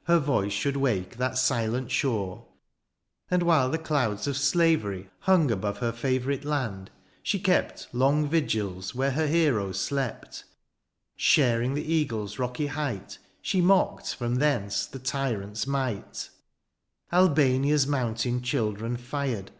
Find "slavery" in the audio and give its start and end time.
4.36-5.10